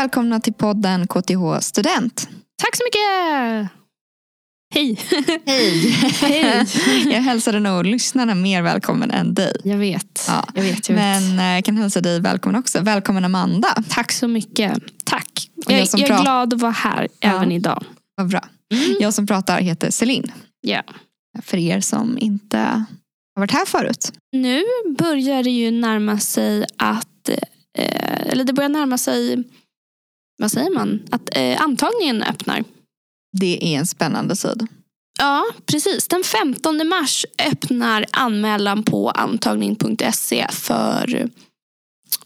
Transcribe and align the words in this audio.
välkomna 0.00 0.40
till 0.40 0.52
podden 0.52 1.06
KTH 1.06 1.60
Student. 1.60 2.28
Tack 2.62 2.76
så 2.76 2.82
mycket! 2.84 3.70
Hej! 4.74 5.00
Hej! 5.46 5.90
Hej! 6.20 6.66
jag 7.12 7.20
hälsade 7.20 7.60
nog 7.60 7.86
lyssnarna 7.86 8.34
mer 8.34 8.62
välkommen 8.62 9.10
än 9.10 9.34
dig. 9.34 9.52
Jag 9.64 9.76
vet. 9.76 10.24
Ja. 10.28 10.48
Jag 10.54 10.62
vet, 10.62 10.88
jag 10.88 10.96
vet. 10.96 11.22
Men 11.22 11.38
eh, 11.38 11.54
jag 11.54 11.64
kan 11.64 11.76
hälsa 11.76 12.00
dig 12.00 12.20
välkommen 12.20 12.60
också. 12.60 12.80
Välkommen 12.80 13.24
Amanda. 13.24 13.68
Tack 13.88 14.12
så 14.12 14.28
mycket. 14.28 14.82
Tack. 15.04 15.50
Och 15.66 15.72
jag 15.72 15.80
Jag, 15.80 15.88
jag 15.92 16.10
är 16.10 16.22
glad 16.22 16.54
att 16.54 16.60
vara 16.60 16.72
här 16.72 17.08
även 17.20 17.52
idag. 17.52 17.84
Vad 18.16 18.28
bra. 18.28 18.44
Jag 19.00 19.14
som 19.14 19.26
pratar 19.26 19.60
heter 19.60 19.90
Celine. 19.90 20.32
Ja. 20.60 20.82
För 21.42 21.56
er 21.56 21.80
som 21.80 22.18
inte 22.18 22.58
har 23.34 23.40
varit 23.40 23.52
här 23.52 23.66
förut. 23.66 24.12
Nu 24.32 24.62
börjar 24.98 25.42
det 25.42 25.50
ju 25.50 25.70
närma 25.70 26.18
sig 26.18 26.66
att, 26.76 27.28
eh, 27.78 28.30
eller 28.30 28.44
det 28.44 28.52
börjar 28.52 28.70
närma 28.70 28.98
sig, 28.98 29.44
vad 30.40 30.50
säger 30.50 30.74
man, 30.74 31.02
att 31.10 31.36
eh, 31.36 31.62
antagningen 31.62 32.22
öppnar. 32.22 32.64
Det 33.38 33.74
är 33.74 33.78
en 33.78 33.86
spännande 33.86 34.36
tid. 34.36 34.66
Ja, 35.18 35.44
precis. 35.66 36.08
Den 36.08 36.24
15 36.24 36.88
mars 36.88 37.26
öppnar 37.52 38.06
anmälan 38.12 38.82
på 38.82 39.10
antagning.se 39.10 40.46
för 40.50 41.30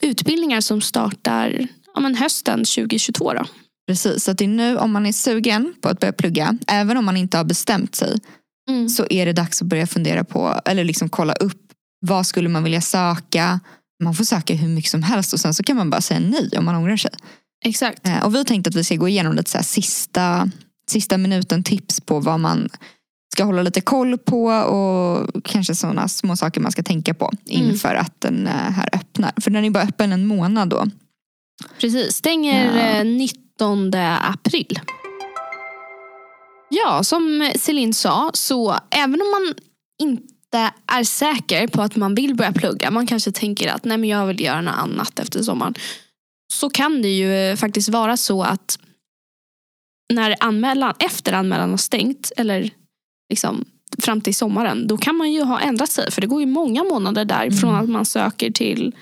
utbildningar 0.01 0.61
som 0.61 0.81
startar 0.81 1.69
ja, 1.95 2.01
men 2.01 2.15
hösten 2.15 2.59
2022. 2.59 3.33
Då. 3.33 3.45
Precis, 3.87 4.25
så 4.25 4.33
det 4.33 4.45
är 4.45 4.49
nu 4.49 4.77
om 4.77 4.93
man 4.93 5.07
är 5.07 5.13
sugen 5.13 5.75
på 5.81 5.89
att 5.89 6.01
börja 6.01 6.13
plugga, 6.13 6.59
även 6.67 6.97
om 6.97 7.05
man 7.05 7.17
inte 7.17 7.37
har 7.37 7.45
bestämt 7.45 7.95
sig, 7.95 8.21
så 8.97 9.07
är 9.11 9.27
det 9.27 9.33
dags 9.33 9.63
att 9.63 9.69
börja 9.69 9.87
fundera 9.87 10.25
på, 10.25 10.61
eller 10.65 10.85
liksom 10.85 11.09
kolla 11.09 11.33
upp, 11.33 11.63
vad 12.07 12.27
skulle 12.27 12.49
man 12.49 12.65
vilja 12.65 12.81
söka? 12.81 13.61
Man 14.03 14.15
får 14.15 14.25
söka 14.25 14.55
hur 14.55 14.69
mycket 14.69 14.91
som 14.91 15.03
helst 15.03 15.33
och 15.33 15.41
sen 15.41 15.55
så 15.55 15.63
kan 15.63 15.77
man 15.77 15.91
bara 15.91 16.01
säga 16.01 16.21
nej 16.21 16.51
om 16.59 16.65
man 16.65 16.75
ångrar 16.75 16.97
sig. 16.97 17.11
Exakt. 17.65 18.07
Eh, 18.07 18.25
Och 18.25 18.35
vi 18.35 18.45
tänkte 18.45 18.69
att 18.69 18.75
vi 18.75 18.85
ska 18.85 18.95
gå 18.97 19.09
igenom 19.09 19.33
lite 19.35 19.51
så 19.51 19.59
sista, 19.63 20.51
sista 20.91 21.19
minuten 21.19 21.63
tips 21.63 22.01
på 22.01 22.21
vad 22.21 22.41
man 22.41 22.69
ska 23.33 23.45
hålla 23.45 23.63
lite 23.63 23.81
koll 23.81 24.19
på 24.19 24.45
och 24.47 25.45
kanske 25.45 25.75
sådana 25.75 26.09
små 26.09 26.37
saker 26.37 26.61
man 26.61 26.73
ska 26.73 26.83
tänka 26.83 27.15
på 27.15 27.31
inför 27.45 27.95
att 27.95 28.21
den 28.21 28.47
eh, 28.47 28.53
här 28.53 28.89
öppnar. 28.93 29.33
För 29.41 29.51
den 29.51 29.65
är 29.65 29.71
bara 29.71 29.83
öppen 29.85 30.13
en 30.13 30.27
månad 30.27 30.69
då. 30.69 30.87
Precis, 31.81 32.15
stänger 32.17 32.77
Ja. 32.77 32.81
eh, 32.99 33.05
19 33.05 33.95
april. 34.21 34.81
Ja, 36.71 37.03
som 37.05 37.53
Celine 37.57 37.95
sa, 37.95 38.31
så 38.35 38.79
även 38.91 39.21
om 39.21 39.31
man 39.31 39.55
inte 40.03 40.71
är 40.87 41.05
säker 41.05 41.67
på 41.67 41.83
att 41.83 41.97
man 41.97 42.15
vill 42.15 42.35
börja 42.35 42.53
plugga, 42.53 42.91
man 42.91 43.07
kanske 43.07 43.33
tänker 43.33 43.69
att 43.69 43.85
nej 43.85 43.97
men 43.99 44.09
jag 44.09 44.27
vill 44.27 44.41
göra 44.41 44.61
något 44.61 44.75
annat 44.75 45.19
efter 45.19 45.43
sommaren. 45.43 45.75
Så 46.55 46.71
kan 46.71 47.03
det 47.03 47.09
ju 47.09 47.35
eh, 47.35 47.57
faktiskt 47.57 47.89
vara 47.89 48.17
så 48.17 48.43
att 48.43 48.79
när 50.13 50.37
anmälan, 50.41 50.95
efter 50.99 51.33
anmälan 51.33 51.71
har 51.71 51.77
stängt, 51.77 52.33
eller 52.37 52.71
liksom 53.31 53.65
fram 53.99 54.21
till 54.21 54.35
sommaren, 54.35 54.87
då 54.87 54.97
kan 54.97 55.17
man 55.17 55.33
ju 55.33 55.43
ha 55.43 55.61
ändrat 55.61 55.91
sig. 55.91 56.11
För 56.11 56.21
det 56.21 56.27
går 56.27 56.41
ju 56.41 56.47
många 56.47 56.85
månader 56.85 57.25
där 57.25 57.43
Mm. 57.43 57.57
från 57.57 57.75
att 57.75 57.89
man 57.89 58.07
söker 58.07 58.51
till 58.51 58.95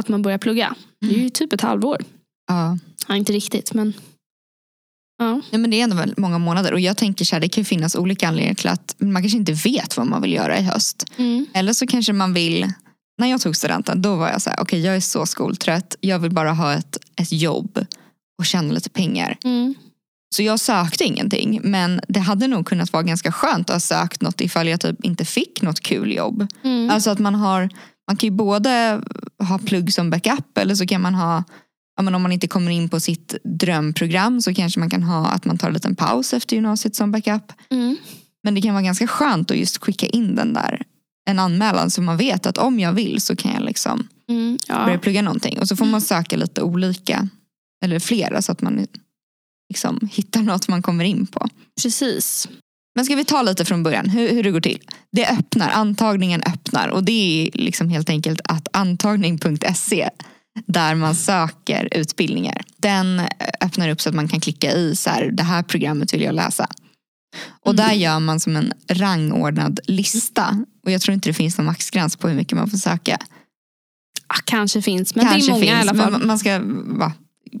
att 0.00 0.08
man 0.08 0.22
börjar 0.22 0.38
plugga. 0.38 0.74
Det 1.00 1.14
är 1.14 1.18
ju 1.18 1.30
typ 1.30 1.52
ett 1.52 1.60
halvår. 1.60 2.04
Ja. 2.48 2.78
Ja, 3.08 3.16
inte 3.16 3.32
riktigt 3.32 3.74
men. 3.74 3.92
Ja. 5.18 5.40
Ja, 5.50 5.58
men 5.58 5.70
det 5.70 5.80
är 5.80 5.84
ändå 5.84 5.96
många 6.16 6.38
månader 6.38 6.72
och 6.72 6.80
jag 6.80 6.96
tänker 6.96 7.24
så 7.24 7.36
här, 7.36 7.40
det 7.40 7.48
kan 7.48 7.64
finnas 7.64 7.96
olika 7.96 8.28
anledningar 8.28 8.54
till 8.54 8.68
att 8.68 8.94
man 8.98 9.22
kanske 9.22 9.38
inte 9.38 9.52
vet 9.52 9.96
vad 9.96 10.06
man 10.06 10.22
vill 10.22 10.32
göra 10.32 10.58
i 10.58 10.62
höst. 10.62 11.04
Mm. 11.16 11.46
Eller 11.54 11.72
så 11.72 11.86
kanske 11.86 12.12
man 12.12 12.34
vill, 12.34 12.72
när 13.20 13.26
jag 13.26 13.40
tog 13.40 13.56
studenten 13.56 14.02
då 14.02 14.16
var 14.16 14.28
jag 14.28 14.42
så 14.42 14.50
här, 14.50 14.60
okej 14.60 14.80
jag 14.80 14.96
är 14.96 15.00
så 15.00 15.26
skoltrött, 15.26 15.96
jag 16.00 16.18
vill 16.18 16.30
bara 16.30 16.52
ha 16.52 16.74
ett, 16.74 16.98
ett 17.16 17.32
jobb 17.32 17.84
och 18.38 18.46
tjäna 18.46 18.72
lite 18.72 18.90
pengar. 18.90 19.38
Mm. 19.44 19.74
Så 20.34 20.42
jag 20.42 20.60
sökte 20.60 21.04
ingenting 21.04 21.60
men 21.62 22.00
det 22.08 22.20
hade 22.20 22.46
nog 22.46 22.66
kunnat 22.66 22.92
vara 22.92 23.02
ganska 23.02 23.32
skönt 23.32 23.70
att 23.70 23.74
ha 23.74 23.80
sökt 23.80 24.22
något 24.22 24.40
ifall 24.40 24.68
jag 24.68 24.80
typ 24.80 25.04
inte 25.04 25.24
fick 25.24 25.62
något 25.62 25.80
kul 25.80 26.12
jobb. 26.12 26.46
Mm. 26.64 26.90
Alltså 26.90 27.10
att 27.10 27.18
man 27.18 27.34
har, 27.34 27.68
man 28.08 28.16
kan 28.16 28.26
ju 28.26 28.30
både 28.30 29.02
ha 29.48 29.58
plugg 29.58 29.92
som 29.92 30.10
backup 30.10 30.58
eller 30.58 30.74
så 30.74 30.86
kan 30.86 31.02
man 31.02 31.14
ha 31.14 31.44
Ja, 31.96 32.02
men 32.02 32.14
om 32.14 32.22
man 32.22 32.32
inte 32.32 32.48
kommer 32.48 32.70
in 32.70 32.88
på 32.88 33.00
sitt 33.00 33.34
drömprogram 33.44 34.40
så 34.40 34.54
kanske 34.54 34.80
man 34.80 34.90
kan 34.90 35.02
ha 35.02 35.26
att 35.26 35.44
man 35.44 35.58
tar 35.58 35.68
en 35.68 35.74
liten 35.74 35.96
paus 35.96 36.32
efter 36.32 36.56
gymnasiet 36.56 36.96
som 36.96 37.12
backup. 37.12 37.52
Mm. 37.70 37.96
Men 38.42 38.54
det 38.54 38.62
kan 38.62 38.74
vara 38.74 38.84
ganska 38.84 39.06
skönt 39.06 39.50
att 39.50 39.56
just 39.56 39.78
skicka 39.78 40.06
in 40.06 40.34
den 40.34 40.52
där 40.52 40.82
en 41.30 41.38
anmälan 41.38 41.90
så 41.90 42.02
man 42.02 42.16
vet 42.16 42.46
att 42.46 42.58
om 42.58 42.80
jag 42.80 42.92
vill 42.92 43.20
så 43.20 43.36
kan 43.36 43.52
jag 43.54 43.62
liksom 43.62 44.08
Mm. 44.30 44.58
börja 44.68 44.92
Ja. 44.92 44.98
plugga 44.98 45.22
någonting. 45.22 45.58
Och 45.58 45.68
så 45.68 45.76
får 45.76 45.86
man 45.86 46.00
söka 46.00 46.36
lite 46.36 46.62
olika, 46.62 47.28
eller 47.84 47.98
flera 47.98 48.42
så 48.42 48.52
att 48.52 48.62
man 48.62 48.86
liksom 49.72 50.08
hittar 50.12 50.40
något 50.42 50.68
man 50.68 50.82
kommer 50.82 51.04
in 51.04 51.26
på. 51.26 51.48
Precis. 51.82 52.48
Men 52.94 53.04
ska 53.04 53.14
vi 53.16 53.24
ta 53.24 53.42
lite 53.42 53.64
från 53.64 53.82
början 53.82 54.08
hur, 54.08 54.28
hur 54.30 54.42
det 54.42 54.50
går 54.50 54.60
till? 54.60 54.78
Det 55.12 55.26
öppnar, 55.26 55.70
antagningen 55.70 56.42
öppnar 56.42 56.88
och 56.88 57.04
det 57.04 57.12
är 57.52 57.58
liksom 57.58 57.88
helt 57.90 58.10
enkelt 58.10 58.40
att 58.44 58.68
antagning.se 58.72 60.10
där 60.66 60.94
man 60.94 61.14
söker 61.14 61.88
utbildningar. 61.92 62.60
Den 62.76 63.22
öppnar 63.60 63.88
upp 63.88 64.00
så 64.00 64.08
att 64.08 64.14
man 64.14 64.28
kan 64.28 64.40
klicka 64.40 64.72
i 64.72 64.96
så 64.96 65.10
här, 65.10 65.30
det 65.30 65.42
här 65.42 65.62
programmet 65.62 66.14
vill 66.14 66.22
jag 66.22 66.34
läsa. 66.34 66.68
Och 67.64 67.74
där 67.74 67.92
gör 67.92 68.20
man 68.20 68.40
som 68.40 68.56
en 68.56 68.72
rangordnad 68.88 69.80
lista. 69.84 70.64
Och 70.84 70.90
jag 70.90 71.00
tror 71.00 71.14
inte 71.14 71.28
det 71.28 71.34
finns 71.34 71.58
någon 71.58 71.66
maxgräns 71.66 72.16
på 72.16 72.28
hur 72.28 72.36
mycket 72.36 72.58
man 72.58 72.70
får 72.70 72.78
söka. 72.78 73.18
Kanske 74.44 74.82
finns 74.82 75.14
men 75.14 75.24
Kanske 75.24 75.40
det 75.40 75.46
är 75.46 75.52
många 75.52 75.60
finns, 75.60 75.86
i 75.86 75.88
alla 75.88 76.02
fall. 76.02 76.12
men 76.12 76.26
man 76.26 76.38
ska, 76.38 76.60
va, 76.98 77.12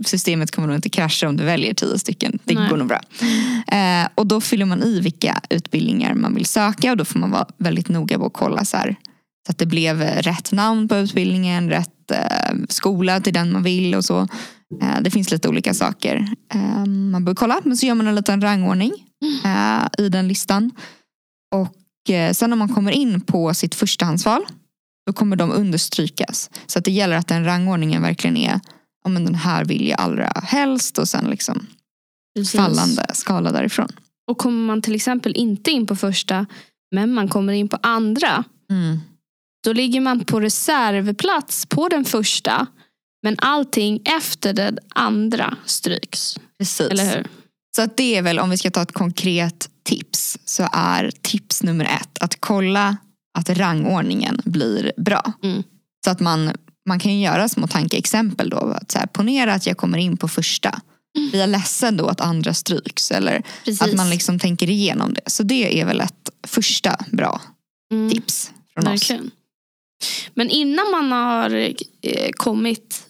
systemet 0.06 0.50
kommer 0.50 0.68
nog 0.68 0.76
inte 0.76 0.88
krascha 0.88 1.28
om 1.28 1.36
du 1.36 1.44
väljer 1.44 1.74
tio 1.74 1.98
stycken. 1.98 2.38
Det 2.44 2.54
Nej. 2.54 2.68
går 2.68 2.76
nog 2.76 2.88
bra. 2.88 3.00
Eh, 3.76 4.08
och 4.14 4.26
då 4.26 4.40
fyller 4.40 4.64
man 4.64 4.82
i 4.82 5.00
vilka 5.00 5.40
utbildningar 5.50 6.14
man 6.14 6.34
vill 6.34 6.46
söka 6.46 6.90
och 6.90 6.96
då 6.96 7.04
får 7.04 7.18
man 7.18 7.30
vara 7.30 7.46
väldigt 7.58 7.88
noga 7.88 8.18
på 8.18 8.26
att 8.26 8.32
kolla 8.32 8.64
så, 8.64 8.76
här, 8.76 8.96
så 9.46 9.50
att 9.50 9.58
det 9.58 9.66
blev 9.66 10.00
rätt 10.00 10.52
namn 10.52 10.88
på 10.88 10.96
utbildningen, 10.96 11.70
rätt 11.70 12.10
eh, 12.10 12.54
skola 12.68 13.20
till 13.20 13.32
den 13.32 13.52
man 13.52 13.62
vill 13.62 13.94
och 13.94 14.04
så. 14.04 14.28
Eh, 14.82 15.00
det 15.00 15.10
finns 15.10 15.30
lite 15.30 15.48
olika 15.48 15.74
saker 15.74 16.28
eh, 16.54 16.86
man 16.86 17.24
bör 17.24 17.34
kolla. 17.34 17.60
Men 17.64 17.76
så 17.76 17.86
gör 17.86 17.94
man 17.94 18.06
en 18.06 18.14
liten 18.14 18.40
rangordning 18.40 18.92
eh, 19.44 20.04
i 20.04 20.08
den 20.08 20.28
listan. 20.28 20.70
Och 21.54 22.10
eh, 22.10 22.32
sen 22.32 22.50
när 22.50 22.56
man 22.56 22.68
kommer 22.68 22.92
in 22.92 23.20
på 23.20 23.54
sitt 23.54 23.74
förstahandsval 23.74 24.42
då 25.06 25.12
kommer 25.12 25.36
de 25.36 25.52
understrykas. 25.52 26.50
Så 26.66 26.78
att 26.78 26.84
det 26.84 26.90
gäller 26.90 27.16
att 27.16 27.28
den 27.28 27.44
rangordningen 27.44 28.02
verkligen 28.02 28.36
är 28.36 28.60
men 29.08 29.24
den 29.24 29.34
här 29.34 29.64
vill 29.64 29.88
jag 29.88 30.00
allra 30.00 30.32
helst 30.42 30.98
och 30.98 31.08
sen 31.08 31.24
liksom 31.24 31.66
Precis. 32.34 32.60
fallande 32.60 33.06
skala 33.14 33.52
därifrån. 33.52 33.88
Och 34.26 34.38
kommer 34.38 34.66
man 34.66 34.82
till 34.82 34.94
exempel 34.94 35.32
inte 35.36 35.70
in 35.70 35.86
på 35.86 35.96
första 35.96 36.46
men 36.90 37.14
man 37.14 37.28
kommer 37.28 37.52
in 37.52 37.68
på 37.68 37.78
andra. 37.82 38.44
Då 39.64 39.72
ligger 39.72 40.00
man 40.00 40.24
på 40.24 40.40
reservplats 40.40 41.66
på 41.66 41.88
den 41.88 42.04
första. 42.04 42.66
Men 43.22 43.36
allting 43.38 44.02
efter 44.04 44.52
den 44.52 44.78
andra 44.88 45.56
stryks. 45.66 46.36
Precis. 46.58 46.90
Eller 46.90 47.16
hur? 47.16 47.26
Så 47.76 47.82
att 47.82 47.96
det 47.96 48.16
är 48.16 48.22
väl 48.22 48.38
om 48.38 48.50
vi 48.50 48.56
ska 48.58 48.70
ta 48.70 48.82
ett 48.82 48.92
konkret 48.92 49.70
tips 49.82 50.38
så 50.44 50.68
är 50.72 51.10
tips 51.22 51.62
nummer 51.62 51.84
ett 51.84 52.18
att 52.20 52.40
kolla 52.40 52.96
att 53.38 53.50
rangordningen 53.50 54.40
blir 54.44 54.92
bra. 54.96 55.32
Mm. 55.42 55.62
Så 56.04 56.10
att 56.10 56.20
man, 56.20 56.50
man 56.88 56.98
kan 57.00 57.20
göra 57.20 57.48
små 57.48 57.66
tankeexempel 57.66 58.50
då. 58.50 58.56
Att 58.56 58.90
så 58.90 58.98
här, 58.98 59.06
ponera 59.06 59.54
att 59.54 59.66
jag 59.66 59.76
kommer 59.76 59.98
in 59.98 60.16
på 60.16 60.28
första. 60.28 60.80
Blir 61.30 61.40
jag 61.40 61.50
ledsen 61.50 61.96
då 61.96 62.06
att 62.08 62.20
andra 62.20 62.54
stryks? 62.54 63.10
Eller 63.10 63.42
Precis. 63.64 63.82
att 63.82 63.94
man 63.94 64.10
liksom 64.10 64.38
tänker 64.38 64.70
igenom 64.70 65.14
det. 65.14 65.20
Så 65.26 65.42
det 65.42 65.80
är 65.80 65.84
väl 65.86 66.00
ett 66.00 66.30
första 66.46 66.96
bra 67.12 67.40
Mm. 67.92 68.10
tips 68.10 68.50
från 68.74 68.86
oss. 68.86 68.90
Verkligen. 69.10 69.30
Men 70.34 70.50
innan 70.50 70.90
man 70.90 71.12
har 71.12 71.50
eh, 72.02 72.30
kommit 72.36 73.02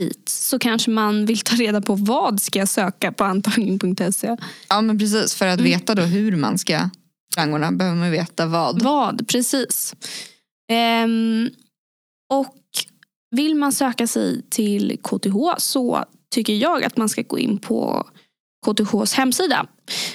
hit 0.00 0.28
så 0.28 0.58
kanske 0.58 0.90
man 0.90 1.26
vill 1.26 1.38
ta 1.40 1.56
reda 1.56 1.80
på 1.80 1.94
vad 1.94 2.40
ska 2.40 2.58
jag 2.58 2.68
söka 2.68 3.12
på 3.12 3.24
antagning.se. 3.24 4.36
Ja 4.68 4.80
men 4.80 4.98
precis, 4.98 5.34
för 5.34 5.46
att 5.46 5.60
Mm. 5.60 5.70
veta 5.70 5.94
då 5.94 6.02
hur 6.02 6.36
man 6.36 6.58
ska 6.58 6.90
rangordna 7.36 7.72
behöver 7.72 7.96
man 7.98 8.10
veta 8.10 8.46
vad. 8.46 8.82
Vad, 8.82 9.28
precis. 9.28 9.94
Ehm, 10.72 11.50
och 12.32 12.56
vill 13.30 13.54
man 13.54 13.72
söka 13.72 14.06
sig 14.06 14.42
till 14.50 14.98
KTH 15.02 15.36
så 15.58 16.04
tycker 16.34 16.52
jag 16.52 16.84
att 16.84 16.96
man 16.96 17.08
ska 17.08 17.22
gå 17.22 17.38
in 17.38 17.58
på 17.58 18.08
KTHs 18.66 19.14
hemsida. 19.14 19.66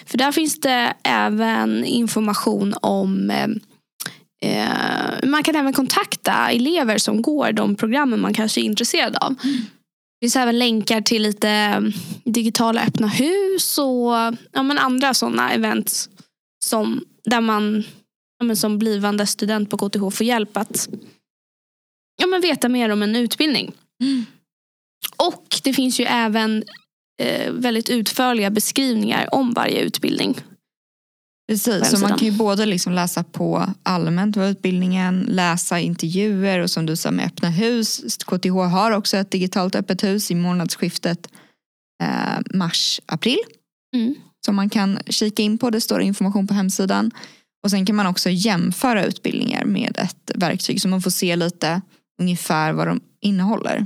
För 0.05 0.17
där 0.17 0.31
finns 0.31 0.59
det 0.59 0.93
även 1.03 1.85
information 1.85 2.73
om 2.81 3.29
eh, 3.29 3.43
eh, 3.43 3.47
man 5.23 5.43
kan 5.43 5.55
även 5.55 5.73
kontakta 5.73 6.51
elever 6.51 6.97
som 6.97 7.21
går 7.21 7.51
de 7.51 7.75
programmen 7.75 8.21
man 8.21 8.33
kanske 8.33 8.61
är 8.61 8.63
intresserad 8.63 9.15
av. 9.15 9.35
Det 10.19 10.25
finns 10.25 10.35
även 10.35 10.59
länkar 10.59 11.01
till 11.01 11.23
lite 11.23 11.49
eh, 11.49 11.81
digitala 12.23 12.81
öppna 12.81 13.07
hus 13.07 13.77
och 13.77 14.13
ja, 14.51 14.63
men 14.63 14.77
andra 14.77 15.13
sådana 15.13 15.51
events 15.51 16.09
som, 16.65 17.05
där 17.23 17.41
man 17.41 17.83
ja, 18.39 18.45
men 18.45 18.57
som 18.57 18.79
blivande 18.79 19.27
student 19.27 19.69
på 19.69 19.77
KTH 19.77 20.09
får 20.09 20.23
hjälp 20.23 20.57
att 20.57 20.89
ja, 22.21 22.27
men 22.27 22.41
veta 22.41 22.69
mer 22.69 22.89
om 22.89 23.03
en 23.03 23.15
utbildning. 23.15 23.71
Och 25.17 25.59
det 25.63 25.73
finns 25.73 25.99
ju 25.99 26.03
även 26.03 26.63
eh, 27.21 27.51
väldigt 27.51 27.89
utförliga 27.89 28.49
beskrivningar 28.49 29.35
om 29.35 29.53
varje 29.53 29.81
utbildning. 29.81 30.35
Precis, 31.47 31.91
så 31.91 31.99
man 31.99 32.09
kan 32.09 32.27
ju 32.27 32.31
både 32.31 32.65
liksom 32.65 32.93
läsa 32.93 33.23
på 33.23 33.73
allmänt 33.83 34.37
vad 34.37 34.49
utbildningen, 34.49 35.25
läsa 35.29 35.79
intervjuer 35.79 36.59
och 36.59 36.71
som 36.71 36.85
du 36.85 36.95
sa 36.95 37.11
med 37.11 37.25
öppna 37.25 37.49
hus. 37.49 38.17
KTH 38.25 38.49
har 38.49 38.91
också 38.91 39.17
ett 39.17 39.31
digitalt 39.31 39.75
öppet 39.75 40.03
hus 40.03 40.31
i 40.31 40.35
månadsskiftet 40.35 41.29
eh, 42.03 42.57
mars-april. 42.57 43.39
Mm. 43.95 44.15
Som 44.45 44.55
man 44.55 44.69
kan 44.69 44.99
kika 45.07 45.43
in 45.43 45.57
på, 45.57 45.69
det 45.69 45.81
står 45.81 46.01
information 46.01 46.47
på 46.47 46.53
hemsidan. 46.53 47.11
Och 47.63 47.71
sen 47.71 47.85
kan 47.85 47.95
man 47.95 48.07
också 48.07 48.29
jämföra 48.29 49.05
utbildningar 49.05 49.65
med 49.65 49.97
ett 49.97 50.31
verktyg 50.35 50.81
så 50.81 50.87
man 50.87 51.01
får 51.01 51.11
se 51.11 51.35
lite 51.35 51.81
ungefär 52.21 52.73
vad 52.73 52.87
de 52.87 53.01
innehåller 53.21 53.85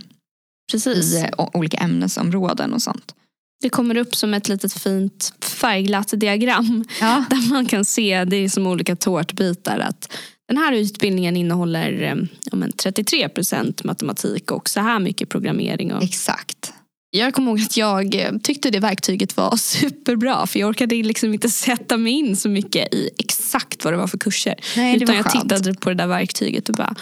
Precis. 0.71 1.13
i 1.13 1.19
eh, 1.19 1.49
olika 1.53 1.77
ämnesområden 1.77 2.73
och 2.73 2.81
sånt. 2.81 3.15
Det 3.61 3.69
kommer 3.69 3.97
upp 3.97 4.15
som 4.15 4.33
ett 4.33 4.49
litet 4.49 4.73
fint 4.73 5.33
färgglatt 5.59 6.13
diagram 6.19 6.85
Ja. 7.01 7.25
där 7.29 7.49
man 7.49 7.65
kan 7.65 7.85
se, 7.85 8.25
det 8.25 8.35
är 8.35 8.49
som 8.49 8.67
olika 8.67 8.95
tårtbitar, 8.95 9.79
att 9.79 10.17
den 10.47 10.57
här 10.57 10.73
utbildningen 10.73 11.37
innehåller 11.37 12.01
eh, 12.01 12.15
ja, 12.51 12.57
men 12.57 12.71
33% 12.71 13.85
matematik 13.85 14.51
och 14.51 14.69
så 14.69 14.79
här 14.79 14.99
mycket 14.99 15.29
programmering. 15.29 15.93
Och... 15.93 16.03
Exakt. 16.03 16.73
Jag 17.11 17.33
kommer 17.33 17.51
ihåg 17.51 17.61
att 17.61 17.77
jag 17.77 18.15
eh, 18.15 18.31
tyckte 18.43 18.69
det 18.69 18.79
verktyget 18.79 19.37
var 19.37 19.55
superbra 19.57 20.47
för 20.47 20.59
jag 20.59 20.69
orkade 20.69 20.95
liksom 20.95 21.33
inte 21.33 21.49
sätta 21.49 21.97
mig 21.97 22.13
in 22.13 22.35
så 22.35 22.49
mycket 22.49 22.93
i 22.93 23.09
exakt 23.17 23.83
vad 23.83 23.93
det 23.93 23.97
var 23.97 24.07
för 24.07 24.17
kurser. 24.17 24.55
Nej, 24.77 24.97
det 24.97 25.03
Utan 25.03 25.15
jag 25.15 25.31
tittade 25.31 25.73
på 25.73 25.89
det 25.89 25.95
där 25.95 26.07
verktyget 26.07 26.69
och 26.69 26.75
bara, 26.75 26.95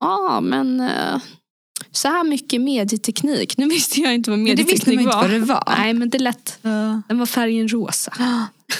ja 0.00 0.28
ah, 0.30 0.40
men 0.40 0.80
eh, 0.80 1.20
så 1.96 2.08
här 2.08 2.24
mycket 2.24 2.60
medieteknik. 2.60 3.56
Nu 3.56 3.68
visste 3.68 4.00
jag 4.00 4.14
inte 4.14 4.30
vad 4.30 4.38
Men 4.38 4.56
det 4.56 4.62
medieteknik 4.62 4.96
man 4.96 5.04
inte 5.04 5.16
var. 5.16 5.22
vad 5.22 5.30
det 5.30 5.38
var. 5.38 5.74
Nej 5.78 5.94
men 5.94 6.10
det 6.10 6.18
lät, 6.18 6.58
Ja. 6.62 7.02
den 7.08 7.18
var 7.18 7.26
färgen 7.26 7.68
rosa. 7.68 8.12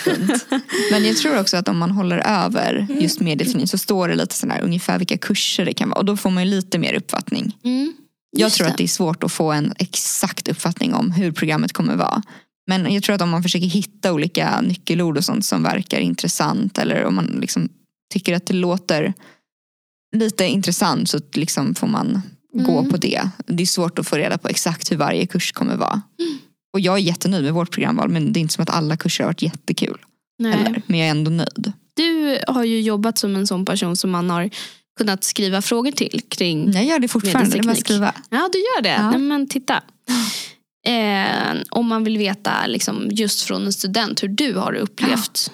Fint. 0.05 0.47
Men 0.91 1.05
jag 1.05 1.17
tror 1.17 1.41
också 1.41 1.57
att 1.57 1.69
om 1.69 1.79
man 1.79 1.91
håller 1.91 2.19
över 2.19 2.87
just 3.01 3.21
medieteknik 3.21 3.71
så 3.71 3.79
står 3.79 4.09
det 4.09 4.15
lite 4.15 4.35
sådär 4.35 4.61
ungefär 4.63 4.99
vilka 4.99 5.17
kurser 5.19 5.65
det 5.65 5.75
kan 5.75 5.89
vara 5.89 5.99
och 5.99 6.05
då 6.05 6.17
får 6.17 6.31
man 6.31 6.45
ju 6.45 6.51
lite 6.51 6.79
mer 6.79 6.95
uppfattning. 6.95 7.57
Mm. 7.65 7.93
Jag 8.37 8.53
tror 8.53 8.67
att 8.67 8.79
det 8.79 8.85
är 8.85 8.89
svårt 8.89 9.25
att 9.25 9.33
få 9.33 9.53
en 9.53 9.73
exakt 9.79 10.49
uppfattning 10.49 10.95
om 10.95 11.11
hur 11.11 11.33
programmet 11.33 11.73
kommer 11.73 11.97
vara. 11.97 12.23
Men 12.67 12.95
jag 12.95 13.03
tror 13.03 13.15
att 13.15 13.23
om 13.23 13.31
man 13.31 13.43
försöker 13.43 13.67
hitta 13.67 14.13
olika 14.13 14.61
nyckelord 14.61 15.17
och 15.19 15.25
sånt 15.25 15.45
som 15.45 15.63
verkar 15.63 15.99
intressant 16.01 16.79
eller 16.79 17.05
om 17.05 17.15
man 17.15 17.27
liksom 17.27 17.69
tycker 18.13 18.35
att 18.37 18.47
det 18.47 18.55
låter 18.55 19.15
lite 20.17 20.45
intressant 20.47 21.11
så 21.11 21.21
liksom 21.35 21.75
får 21.75 21.87
man 21.87 22.23
gå 22.55 22.79
Mm. 22.79 22.91
på 22.91 22.97
det. 22.97 23.29
Det 23.47 23.63
är 23.63 23.67
svårt 23.67 23.99
att 23.99 24.07
få 24.09 24.17
reda 24.17 24.39
på 24.39 24.49
exakt 24.49 24.93
hur 24.93 24.97
varje 24.97 25.27
kurs 25.27 25.53
kommer 25.53 25.77
vara. 25.77 26.03
Och 26.73 26.81
jag 26.81 26.95
är 26.95 26.99
jättenöjd 26.99 27.45
med 27.45 27.53
vårt 27.55 27.71
programval 27.71 28.09
men 28.09 28.33
det 28.33 28.39
är 28.39 28.41
inte 28.41 28.55
som 28.55 28.63
att 28.63 28.71
alla 28.71 28.97
kurser 28.97 29.25
har 29.25 29.29
varit 29.29 29.43
jättekul. 29.43 29.99
Nej. 30.39 30.53
Eller, 30.53 30.83
men 30.87 30.99
jag 30.99 31.07
är 31.07 31.11
ändå 31.11 31.31
nöjd. 31.31 31.73
Du 31.97 32.39
har 32.49 32.65
ju 32.65 32.81
jobbat 32.81 33.19
som 33.19 33.37
en 33.37 33.47
sån 33.47 33.65
person 33.65 33.97
som 33.97 34.11
man 34.11 34.31
har 34.31 34.51
kunnat 34.99 35.25
skriva 35.25 35.63
frågor 35.63 35.91
till 35.91 36.21
kring. 36.29 36.73
Jag 36.73 36.85
gör 36.85 36.99
det 36.99 37.09
fortfarande. 37.09 37.59
Det 37.59 37.75
skriva. 37.77 38.15
Ja, 38.31 38.49
du 38.53 38.59
gör 38.59 38.83
det. 38.83 38.89
Ja. 38.89 39.11
Nej, 39.11 39.21
men 39.21 39.49
titta. 39.49 39.83
Eh, 40.87 41.57
om 41.71 41.87
man 41.87 42.05
vill 42.05 42.19
veta 42.19 42.67
liksom, 42.67 43.09
just 43.11 43.43
från 43.43 43.67
en 43.67 43.73
student 43.73 44.23
hur 44.23 44.29
du 44.29 44.55
har 44.55 44.75
upplevt 44.75 45.53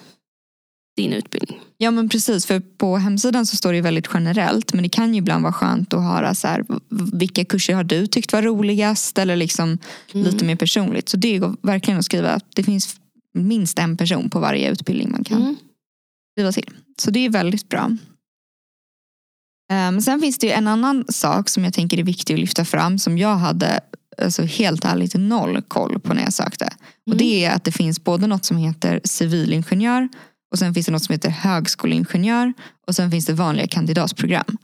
din 0.97 1.13
utbildning. 1.13 1.59
Ja 1.77 1.91
men 1.91 2.09
precis, 2.09 2.45
för 2.45 2.59
på 2.59 2.97
hemsidan 2.97 3.45
så 3.45 3.55
står 3.55 3.73
det 3.73 3.81
väldigt 3.81 4.07
generellt 4.13 4.73
men 4.73 4.83
det 4.83 4.89
kan 4.89 5.13
ju 5.13 5.17
ibland 5.19 5.43
vara 5.43 5.53
skönt 5.53 5.93
att 5.93 6.01
höra 6.03 6.35
så 6.35 6.47
här, 6.47 6.65
vilka 7.13 7.45
kurser 7.45 7.73
har 7.75 7.83
du 7.83 8.07
tyckt 8.07 8.33
var 8.33 8.41
roligast 8.41 9.17
eller 9.17 9.35
liksom 9.35 9.77
lite 10.11 10.45
mer 10.45 10.55
personligt. 10.55 11.09
Så 11.09 11.17
det 11.17 11.37
går 11.37 11.55
verkligen 11.61 11.99
att 11.99 12.05
skriva, 12.05 12.39
det 12.55 12.63
finns 12.63 12.95
minst 13.33 13.79
en 13.79 13.97
person 13.97 14.29
på 14.29 14.39
varje 14.39 14.71
utbildning 14.71 15.11
man 15.11 15.23
kan 15.23 15.41
Mm. 15.41 15.55
skriva 16.35 16.51
till. 16.51 16.69
Så 17.01 17.11
det 17.11 17.25
är 17.25 17.29
väldigt 17.29 17.69
bra. 17.69 17.97
Men 19.69 20.01
sen 20.01 20.19
finns 20.21 20.37
det 20.37 20.47
ju 20.47 20.53
en 20.53 20.67
annan 20.67 21.05
sak 21.09 21.49
som 21.49 21.63
jag 21.63 21.73
tänker 21.73 21.97
är 21.99 22.03
viktig 22.03 22.33
att 22.33 22.39
lyfta 22.39 22.65
fram 22.65 22.99
som 22.99 23.17
jag 23.17 23.35
hade 23.35 23.79
alltså 24.21 24.43
helt 24.43 24.85
ärligt 24.85 25.13
noll 25.15 25.61
koll 25.67 25.99
på 25.99 26.13
när 26.13 26.23
jag 26.23 26.33
sökte. 26.33 26.65
Och 27.05 27.13
Mm. 27.13 27.17
det 27.17 27.45
är 27.45 27.51
att 27.55 27.63
det 27.63 27.71
finns 27.71 28.03
både 28.03 28.27
något 28.27 28.45
som 28.45 28.57
heter 28.57 29.01
civilingenjör 29.03 30.09
och 30.51 30.59
sen 30.59 30.73
finns 30.73 30.85
det 30.85 30.91
något 30.91 31.03
som 31.03 31.13
heter 31.13 31.29
högskoleingenjör 31.29 32.53
och 32.87 32.95
sen 32.95 33.11
finns 33.11 33.25
det 33.25 33.33
vanliga 33.33 33.67
kandidatprogram. 33.67 34.57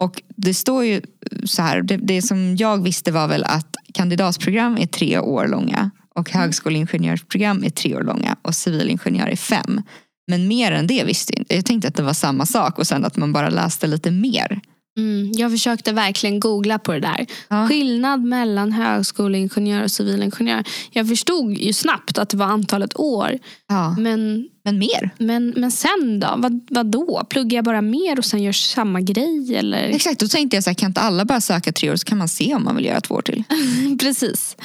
Och 0.00 0.22
det 0.36 0.54
står 0.54 0.84
ju 0.84 1.02
så 1.44 1.62
här, 1.62 1.82
det, 1.82 1.96
det 1.96 2.22
som 2.22 2.56
jag 2.56 2.82
visste 2.82 3.12
var 3.12 3.28
väl 3.28 3.44
att 3.44 3.76
kandidatsprogram 3.94 4.78
är 4.78 4.86
tre 4.86 5.18
år 5.18 5.48
långa 5.48 5.90
och 6.14 6.30
högskoleingenjörsprogram 6.30 7.64
är 7.64 7.70
tre 7.70 7.96
år 7.96 8.02
långa 8.02 8.36
och 8.42 8.54
civilingenjör 8.54 9.26
är 9.26 9.36
fem. 9.36 9.82
Men 10.26 10.48
mer 10.48 10.72
än 10.72 10.86
det 10.86 11.04
visste 11.04 11.32
jag 11.32 11.40
inte. 11.40 11.54
Jag 11.54 11.64
tänkte 11.64 11.88
att 11.88 11.94
det 11.94 12.02
var 12.02 12.12
samma 12.12 12.46
sak 12.46 12.78
och 12.78 12.86
sen 12.86 13.04
att 13.04 13.16
man 13.16 13.32
bara 13.32 13.48
läste 13.50 13.86
lite 13.86 14.10
mer. 14.10 14.60
Mm. 14.98 15.32
Jag 15.34 15.50
försökte 15.50 15.92
verkligen 15.92 16.40
googla 16.40 16.78
på 16.78 16.92
det 16.92 17.00
där. 17.00 17.26
Ja. 17.48 17.68
Skillnad 17.68 18.24
mellan 18.24 18.72
högskoleingenjör 18.72 19.82
och 19.82 19.90
civilingenjör. 19.90 20.64
Jag 20.90 21.08
förstod 21.08 21.52
ju 21.58 21.72
snabbt 21.72 22.18
att 22.18 22.28
det 22.28 22.36
var 22.36 22.46
antalet 22.46 22.96
år. 22.96 23.38
Ja. 23.68 23.94
Men, 23.98 24.48
Men 24.64 24.78
mer. 24.78 25.10
men, 25.18 25.54
men 25.56 25.70
sen 25.70 26.20
då? 26.20 26.34
Vad, 26.36 26.66
vad 26.70 26.86
då? 26.86 27.26
Pluggar 27.30 27.56
jag 27.58 27.64
bara 27.64 27.82
mer 27.82 28.18
och 28.18 28.24
sen 28.24 28.42
gör 28.42 28.52
samma 28.52 29.00
grej? 29.00 29.56
Eller? 29.56 29.88
Exakt, 29.88 30.20
då 30.20 30.28
tänkte 30.28 30.56
jag 30.56 30.64
så 30.64 30.70
här, 30.70 30.74
kan 30.74 30.90
inte 30.90 31.00
alla 31.00 31.24
bara 31.24 31.40
söka 31.40 31.72
tre 31.72 31.90
år 31.90 31.96
så 31.96 32.04
kan 32.04 32.18
man 32.18 32.28
se 32.28 32.54
om 32.54 32.64
man 32.64 32.76
vill 32.76 32.84
göra 32.84 33.00
två 33.00 33.14
år 33.14 33.22
till. 33.22 33.44
Precis. 34.00 34.56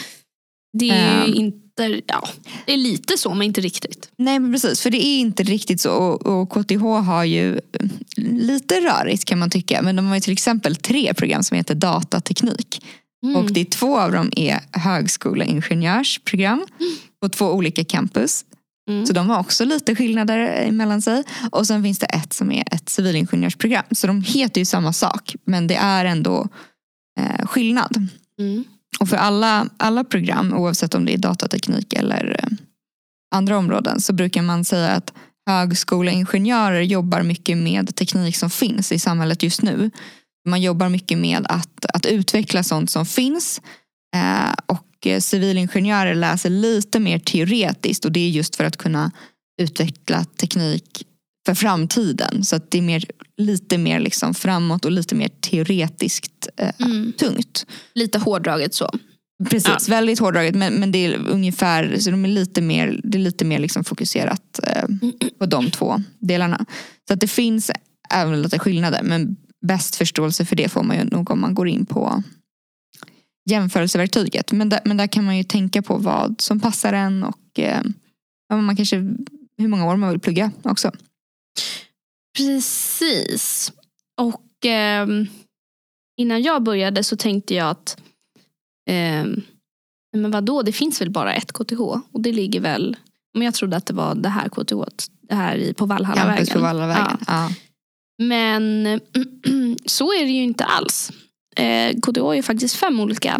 Det 0.80 0.90
är 0.90 1.26
ju 1.28 1.34
Ehm. 1.48 1.52
Inte, 1.84 2.02
ja, 2.08 2.28
det 2.66 2.74
är 2.74 2.78
lite 2.78 3.18
så 3.18 3.34
men 3.34 3.42
inte 3.42 3.62
riktigt. 3.62 4.10
Nej 4.18 4.40
men 4.40 4.52
precis, 4.52 4.82
för 4.82 4.90
det 4.90 5.06
är 5.06 5.20
inte 5.20 5.44
riktigt 5.44 5.82
så. 5.82 5.92
Och, 5.92 6.26
och 6.26 6.50
KTH 6.50 6.82
har 6.82 7.24
ju 7.24 7.56
eh, 7.56 7.88
lite 8.18 8.76
rörigt 8.76 9.26
kan 9.26 9.40
man 9.40 9.50
tycka. 9.50 9.82
Men 9.82 9.96
de 9.96 10.06
har 10.06 10.16
ju 10.16 10.22
till 10.22 10.34
exempel 10.34 10.76
tre 10.76 11.14
program 11.14 11.44
som 11.44 11.58
heter 11.58 11.76
datateknik. 11.76 12.86
Mm. 13.24 13.36
Och 13.36 13.52
det 13.52 13.62
är 13.62 13.66
två 13.66 14.00
av 14.00 14.12
dem 14.12 14.32
är 14.36 14.60
högskoleingenjörsprogram 14.72 16.66
på 17.22 17.30
två 17.30 17.46
olika 17.46 17.84
campus. 17.84 18.46
Mm. 18.90 19.06
Så 19.06 19.14
de 19.14 19.30
har 19.30 19.40
också 19.40 19.66
lite 19.66 19.96
skillnader 19.96 20.72
mellan 20.72 21.02
sig. 21.02 21.24
Och 21.52 21.68
sen 21.68 21.84
finns 21.84 22.00
det 22.00 22.06
ett 22.06 22.34
som 22.34 22.52
är 22.52 22.64
ett 22.72 22.90
civilingenjörsprogram. 22.90 23.84
Så 23.92 24.07
de 24.07 24.22
heter 24.22 24.62
ju 24.62 24.66
samma 24.66 24.94
sak 24.94 25.36
men 25.44 25.68
det 25.68 25.76
är 25.76 26.06
ändå 26.06 26.48
eh, 27.19 27.46
skillnad. 27.46 28.07
Och 28.99 29.09
för 29.09 29.18
alla, 29.18 29.69
alla 29.77 30.04
program, 30.04 30.54
oavsett 30.54 30.94
om 30.94 31.06
det 31.06 31.13
är 31.13 31.18
datateknik 31.18 31.94
eller 31.94 32.39
eh, 32.44 32.57
andra 33.35 33.57
områden, 33.57 34.01
så 34.01 34.13
brukar 34.13 34.42
man 34.42 34.66
säga 34.66 34.92
att 34.92 35.13
högskoleingenjörer 35.49 36.81
jobbar 36.81 37.23
mycket 37.23 37.57
med 37.57 37.95
teknik 37.95 38.37
som 38.37 38.49
finns 38.49 38.92
i 38.92 38.99
samhället 38.99 39.44
just 39.44 39.61
nu. 39.61 39.92
Man 40.49 40.61
jobbar 40.61 40.89
mycket 40.89 41.18
med 41.18 41.45
att, 41.49 41.85
att 41.94 42.06
utveckla 42.06 42.63
sånt 42.63 42.92
som 42.92 43.06
finns. 43.06 43.61
Eh, 44.16 44.54
och 44.66 45.07
civilingenjörer 45.19 46.16
läser 46.16 46.49
lite 46.49 46.99
mer 46.99 47.19
teoretiskt 47.19 48.06
och 48.06 48.11
det 48.11 48.19
är 48.19 48.30
just 48.30 48.56
för 48.56 48.63
att 48.63 48.77
kunna 48.77 49.11
utveckla 49.61 50.25
teknik 50.25 51.04
för 51.45 51.56
framtiden. 51.56 52.44
Så 52.44 52.56
att 52.56 52.71
det 52.71 52.77
är 52.77 52.81
mer, 52.81 53.06
lite 53.38 53.78
mer 53.78 54.00
liksom 54.00 54.34
framåt 54.34 54.86
och 54.86 54.92
lite 54.92 55.16
mer 55.16 55.28
teoretiskt 55.28 56.48
eh, 56.58 56.72
Mm. 56.80 57.14
tungt. 57.14 57.66
Lite 57.96 58.20
hårdraget 58.20 58.74
så. 58.74 58.90
Precis, 59.50 59.90
väldigt 59.90 60.20
hårdraget 60.20 60.56
men, 60.56 60.74
men 60.74 60.92
det 60.92 61.06
är 61.06 61.28
ungefär 61.28 61.98
så 62.00 62.12
de 62.12 62.26
är 62.26 62.30
lite 62.30 62.62
mer, 62.62 63.02
det 63.04 63.18
är 63.18 63.20
lite 63.22 63.46
mer 63.46 63.60
liksom 63.60 63.84
fokuserat 63.84 64.60
eh, 64.64 64.84
på 65.40 65.46
de 65.46 65.72
två 65.72 66.04
delarna. 66.20 66.66
Så 67.08 67.14
att 67.14 67.20
det 67.20 67.28
finns 67.28 67.72
även 68.14 68.42
lite 68.42 68.60
skillnader 68.60 69.04
men 69.04 69.36
bäst 69.68 69.96
förståelse 69.96 70.46
för 70.46 70.56
det 70.56 70.70
får 70.70 70.84
man 70.84 70.98
ju 70.98 71.04
nog 71.04 71.32
om 71.32 71.42
man 71.42 71.54
går 71.54 71.68
in 71.68 71.86
på 71.86 72.24
jämförelseverktyget. 73.50 74.52
Men 74.52 74.70
där, 74.70 74.80
men 74.86 74.98
där 74.98 75.08
kan 75.08 75.26
man 75.26 75.38
ju 75.38 75.44
tänka 75.44 75.82
på 75.82 75.98
vad 75.98 76.42
som 76.42 76.60
passar 76.60 76.94
en 76.94 77.24
och 77.24 77.60
eh, 77.60 77.82
ja, 78.50 78.58
man 78.58 78.76
kanske, 78.76 78.96
hur 79.58 79.68
många 79.68 79.86
år 79.86 79.96
man 79.96 80.10
vill 80.10 80.20
plugga 80.20 80.52
också. 80.64 80.92
Precis. 82.38 83.74
Och 84.22 84.66
ehm, 84.66 85.28
innan 86.18 86.42
jag 86.42 86.64
började 86.64 87.04
så 87.04 87.18
tänkte 87.18 87.54
jag 87.56 87.70
att 87.70 87.98
ehm, 88.90 89.42
men 90.18 90.32
vadå, 90.32 90.62
det 90.62 90.72
finns 90.72 91.02
väl 91.02 91.10
bara 91.10 91.34
ett 91.34 91.54
KTH 91.54 91.82
och 92.12 92.22
det 92.22 92.32
ligger 92.32 92.60
väl, 92.60 92.98
men 93.34 93.46
jag 93.46 93.54
trodde 93.54 93.78
att 93.78 93.86
det 93.86 93.94
var 93.94 94.16
det 94.16 94.30
här 94.30 94.50
KTH, 94.50 95.08
det 95.22 95.36
här 95.36 95.74
på 95.74 95.86
Valhallavägen. 95.86 96.36
Campus 96.36 96.54
på 96.54 96.60
Vallavägen. 96.60 97.18
Ja. 97.28 97.50
Men 98.18 98.86
så 99.86 100.14
är 100.14 100.26
det 100.26 100.32
ju 100.32 100.44
inte 100.44 100.66
alls. 100.66 101.12
Eh, 101.56 101.96
KTH 102.00 102.18
är 102.18 102.42
faktiskt 102.42 102.76
fem 102.76 103.00
olika 103.00 103.40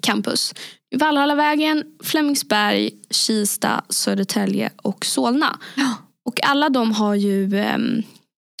campus. 0.00 0.54
Valhallavägen, 0.96 1.84
Flemingsberg, 2.02 2.90
Kista, 3.10 3.84
Södertälje 3.88 4.70
och 4.76 5.04
Solna. 5.04 5.58
Ja. 5.76 5.96
Och 6.24 6.44
alla 6.44 6.68
de 6.68 6.92
har 6.92 7.14
ju, 7.14 7.58
ehm, 7.58 8.02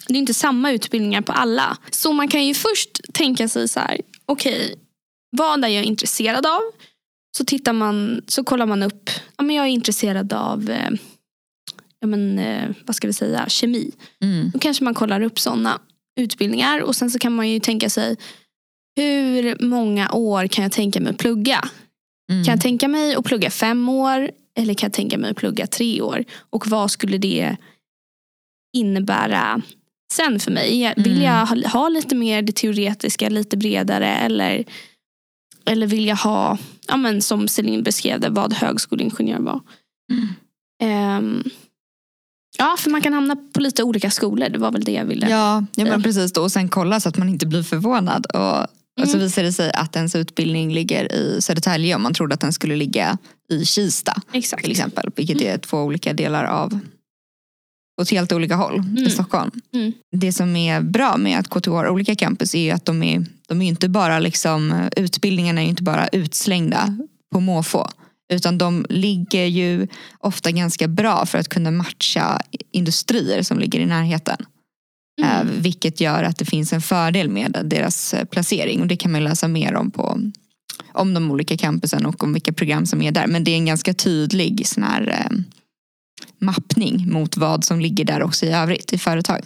det 0.08 0.14
är 0.14 0.18
inte 0.18 0.34
samma 0.34 0.72
utbildningar 0.72 1.22
på 1.22 1.32
alla. 1.32 1.76
Så 1.90 2.12
man 2.12 2.28
kan 2.28 2.46
ju 2.46 2.54
först 2.54 3.00
tänka 3.12 3.48
sig 3.48 3.68
så 3.68 3.80
här, 3.80 4.00
okej, 4.26 4.74
vad 5.36 5.64
är 5.64 5.68
jag 5.68 5.84
intresserad 5.84 6.46
av? 6.46 6.60
Så, 7.36 7.44
tittar 7.44 7.72
man, 7.72 8.22
så 8.26 8.44
kollar 8.44 8.66
man 8.66 8.82
upp, 8.82 9.10
ja, 9.36 9.44
men 9.44 9.56
jag 9.56 9.66
är 9.66 9.70
intresserad 9.70 10.32
av 10.32 10.70
eh, 10.70 10.90
ja, 12.00 12.06
men, 12.06 12.38
eh, 12.38 12.70
vad 12.86 12.96
ska 12.96 13.06
vi 13.06 13.12
säga, 13.12 13.48
kemi. 13.48 13.90
Mm. 14.22 14.50
Då 14.50 14.58
kanske 14.58 14.84
man 14.84 14.94
kollar 14.94 15.20
upp 15.20 15.40
sådana 15.40 15.80
utbildningar 16.20 16.80
och 16.80 16.96
sen 16.96 17.10
så 17.10 17.18
kan 17.18 17.34
man 17.34 17.48
ju 17.48 17.60
tänka 17.60 17.90
sig 17.90 18.16
hur 18.96 19.64
många 19.64 20.12
år 20.12 20.46
kan 20.46 20.62
jag 20.62 20.72
tänka 20.72 21.00
mig 21.00 21.10
att 21.10 21.18
plugga? 21.18 21.68
Mm. 22.32 22.44
Kan 22.44 22.52
jag 22.52 22.60
tänka 22.60 22.88
mig 22.88 23.14
att 23.14 23.24
plugga 23.24 23.50
fem 23.50 23.88
år 23.88 24.30
eller 24.58 24.74
kan 24.74 24.86
jag 24.86 24.92
tänka 24.92 25.18
mig 25.18 25.30
att 25.30 25.36
plugga 25.36 25.66
tre 25.66 26.00
år? 26.02 26.24
Och 26.50 26.66
vad 26.66 26.90
skulle 26.90 27.18
det 27.18 27.56
innebära 28.76 29.62
sen 30.12 30.40
för 30.40 30.50
mig? 30.50 30.94
Vill 30.96 31.12
Mm. 31.12 31.22
jag 31.22 31.46
ha, 31.46 31.68
ha 31.68 31.88
lite 31.88 32.14
mer 32.14 32.42
det 32.42 32.52
teoretiska, 32.56 33.28
lite 33.28 33.56
bredare 33.56 34.14
eller, 34.16 34.64
eller 35.66 35.86
vill 35.86 36.06
jag 36.06 36.16
ha, 36.16 36.58
ja, 36.88 36.96
men 36.96 37.22
som 37.22 37.48
Celine 37.48 37.82
beskrev 37.82 38.20
det, 38.20 38.28
vad 38.30 38.52
högskoleingenjör 38.52 39.40
var? 39.40 39.60
Mm. 40.12 40.28
Ehm, 40.82 41.44
ja, 42.58 42.76
för 42.78 42.90
man 42.90 43.02
kan 43.02 43.12
hamna 43.12 43.36
på 43.52 43.60
lite 43.60 43.82
olika 43.82 44.10
skolor. 44.10 44.48
Det 44.48 44.58
var 44.58 44.72
väl 44.72 44.84
det 44.84 44.92
jag 44.92 45.04
ville. 45.04 45.30
Ja, 45.30 45.64
ja 45.74 45.84
Ja. 45.84 45.90
men 45.90 46.02
precis. 46.02 46.32
Då. 46.32 46.42
Och 46.42 46.52
sen 46.52 46.68
kolla 46.68 47.00
så 47.00 47.08
att 47.08 47.16
man 47.16 47.28
inte 47.28 47.46
blir 47.46 47.62
förvånad. 47.62 48.26
Och, 48.26 48.66
och 49.00 49.08
så 49.08 49.14
Mm. 49.16 49.26
visar 49.26 49.42
det 49.42 49.52
sig 49.52 49.72
att 49.72 49.96
ens 49.96 50.14
utbildning 50.16 50.72
ligger 50.74 51.12
i 51.12 51.40
Södertälje 51.40 51.94
om 51.94 52.02
man 52.02 52.14
trodde 52.14 52.34
att 52.34 52.40
den 52.40 52.52
skulle 52.52 52.76
ligga 52.76 53.18
i 53.50 53.64
Kista 53.64 54.22
Exakt. 54.32 54.62
till 54.62 54.70
exempel. 54.70 55.10
Vilket 55.16 55.40
är 55.40 55.58
två 55.58 55.78
olika 55.78 56.12
delar 56.12 56.44
av 56.44 56.78
åt 58.02 58.10
helt 58.10 58.32
olika 58.32 58.56
håll 58.56 58.74
i 58.74 58.98
Mm. 58.98 59.10
Stockholm. 59.10 59.50
Mm. 59.72 59.92
Det 60.16 60.32
som 60.32 60.56
är 60.56 60.80
bra 60.80 61.16
med 61.16 61.38
att 61.38 61.48
KTH 61.48 61.68
har 61.70 61.88
olika 61.88 62.14
campus 62.14 62.54
är 62.54 62.58
ju 62.60 62.70
att 62.70 62.84
de 62.84 63.02
är, 63.02 63.24
de 63.48 63.62
är 63.62 63.66
inte 63.68 63.88
bara 63.88 64.18
liksom, 64.18 64.88
utbildningarna 64.96 65.62
är 65.62 65.66
inte 65.66 65.82
bara 65.82 66.08
utslängda 66.08 66.98
på 67.32 67.40
måfå. 67.40 67.88
Utan 68.32 68.58
de 68.58 68.86
ligger 68.88 69.44
ju 69.44 69.88
ofta 70.18 70.50
ganska 70.50 70.88
bra 70.88 71.26
för 71.26 71.38
att 71.38 71.48
kunna 71.48 71.70
matcha 71.70 72.40
industrier 72.72 73.42
som 73.42 73.58
ligger 73.58 73.80
i 73.80 73.86
närheten. 73.86 74.36
Mm. 75.22 75.48
Eh, 75.48 75.52
vilket 75.62 76.00
gör 76.00 76.22
att 76.22 76.38
det 76.38 76.44
finns 76.44 76.72
en 76.72 76.80
fördel 76.80 77.28
med 77.28 77.60
deras 77.64 78.14
eh, 78.14 78.24
placering. 78.24 78.80
Och 78.80 78.86
det 78.86 78.96
kan 78.96 79.12
man 79.12 79.24
läsa 79.24 79.48
mer 79.48 79.74
om 79.74 79.90
på 79.90 80.20
om 80.92 81.14
de 81.14 81.30
olika 81.30 81.56
campusen 81.56 82.06
och 82.06 82.22
om 82.22 82.32
vilka 82.32 82.52
program 82.52 82.86
som 82.86 83.02
är 83.02 83.12
där. 83.12 83.26
Men 83.26 83.44
det 83.44 83.50
är 83.50 83.56
en 83.56 83.66
ganska 83.66 83.94
tydlig 83.94 84.66
sån 84.66 84.82
här, 84.82 85.08
eh, 85.08 85.38
mappning 86.38 87.12
mot 87.12 87.36
vad 87.36 87.64
som 87.64 87.80
ligger 87.80 88.04
där 88.04 88.22
också 88.22 88.46
i 88.46 88.50
övrigt 88.50 88.92
i 88.92 88.98
företag. 88.98 89.40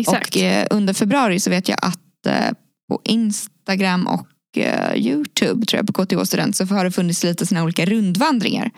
Exakt. 0.00 0.36
Och 0.36 0.42
eh, 0.42 0.66
under 0.70 0.94
februari 0.94 1.40
så 1.40 1.50
vet 1.50 1.68
jag 1.68 1.78
att 1.82 2.26
eh, 2.26 2.50
på 2.88 3.00
Instagram 3.04 4.06
och 4.06 4.58
eh, 4.58 4.94
Youtube 4.96 5.66
tror 5.66 5.78
jag 5.78 5.94
på 5.94 6.04
KTH 6.04 6.24
Student 6.24 6.56
så 6.56 6.64
har 6.64 6.84
det 6.84 6.90
funnits 6.90 7.24
lite 7.24 7.46
såna 7.46 7.62
olika 7.62 7.86
rundvandringar 7.86 8.70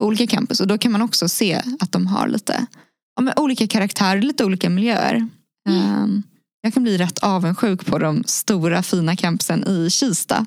på 0.00 0.06
olika 0.06 0.26
campus. 0.26 0.60
Och 0.60 0.66
då 0.66 0.78
kan 0.78 0.92
man 0.92 1.02
också 1.02 1.28
se 1.28 1.62
att 1.80 1.92
de 1.92 2.06
har 2.06 2.28
lite 2.28 2.66
ja, 3.16 3.32
olika 3.36 3.66
karaktärer, 3.66 4.22
lite 4.22 4.44
olika 4.44 4.70
miljöer. 4.70 5.28
Ehm, 5.68 6.22
jag 6.62 6.74
kan 6.74 6.82
bli 6.82 6.98
rätt 6.98 7.18
avundsjuk 7.18 7.86
på 7.86 7.98
de 7.98 8.24
stora 8.26 8.82
fina 8.82 9.16
campusen 9.16 9.68
i 9.68 9.90
Kista. 9.90 10.46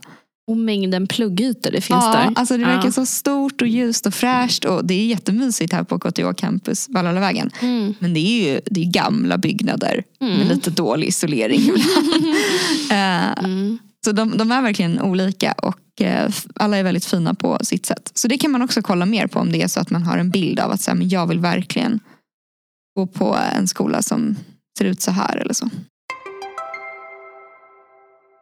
Och 0.50 0.58
mängden 0.58 1.08
pluggytor 1.08 1.72
det 1.72 1.82
finns 1.82 2.04
ja, 2.06 2.12
där. 2.12 2.34
Alltså 2.36 2.58
det 2.58 2.66
verkar 2.66 2.86
Ja. 2.86 2.92
så 2.92 3.06
stort 3.06 3.62
och 3.62 3.68
ljust 3.68 4.06
och 4.06 4.14
fräscht 4.14 4.66
och 4.66 4.86
det 4.86 4.94
är 4.94 5.06
jättemysigt 5.06 5.74
här 5.74 5.84
på 5.84 6.00
KTH 6.00 6.34
campus, 6.38 6.88
Valhallavägen. 6.90 7.50
Mm. 7.62 7.94
Men 8.00 8.14
det 8.14 8.20
är 8.20 8.54
ju 8.54 8.62
det 8.66 8.82
är 8.82 8.86
gamla 8.92 9.38
byggnader 9.38 10.04
med 10.20 10.36
Mm. 10.36 10.48
lite 10.48 10.70
dålig 10.70 11.08
isolering 11.08 11.60
ibland. 11.62 12.36
Eh, 12.92 13.44
Mm. 13.46 13.78
så 14.06 14.12
de, 14.12 14.38
de 14.38 14.52
är 14.52 14.62
verkligen 14.62 15.02
olika 15.02 15.52
och 15.52 16.02
eh, 16.02 16.30
alla 16.56 16.78
är 16.78 16.84
väldigt 16.84 17.06
fina 17.06 17.34
på 17.34 17.58
sitt 17.62 17.86
sätt. 17.86 18.12
Så 18.14 18.28
det 18.28 18.38
kan 18.38 18.52
man 18.52 18.62
också 18.62 18.82
kolla 18.82 19.06
mer 19.06 19.28
på 19.28 19.40
om 19.40 19.52
det 19.52 19.62
är 19.62 19.68
så 19.68 19.80
att 19.80 19.90
man 19.90 20.04
har 20.04 20.18
en 20.18 20.30
bild 20.30 20.60
av 20.60 20.72
att 20.72 20.82
så 20.82 20.92
här, 20.92 20.98
men 20.98 21.10
jag 21.10 21.28
vill 21.28 21.40
verkligen 21.40 22.00
gå 22.98 23.08
på 23.08 23.36
en 23.36 23.68
skola 23.68 24.02
som 24.02 24.36
ser 24.78 24.86
ut 24.86 25.02
så 25.02 25.12
här 25.12 25.38
eller 25.38 25.54
så. 25.54 25.70